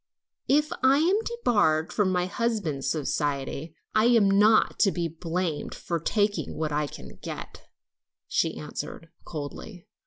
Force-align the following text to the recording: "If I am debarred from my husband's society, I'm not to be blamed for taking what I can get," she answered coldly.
"If 0.47 0.71
I 0.81 0.97
am 0.97 1.19
debarred 1.25 1.93
from 1.93 2.11
my 2.11 2.25
husband's 2.25 2.89
society, 2.89 3.75
I'm 3.93 4.31
not 4.31 4.79
to 4.79 4.91
be 4.91 5.07
blamed 5.07 5.75
for 5.75 5.99
taking 5.99 6.57
what 6.57 6.71
I 6.71 6.87
can 6.87 7.19
get," 7.21 7.67
she 8.27 8.57
answered 8.57 9.09
coldly. 9.25 9.85